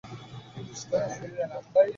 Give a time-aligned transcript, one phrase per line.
[0.51, 1.81] কী মিষ্টি হাসি, মুগ্ধা!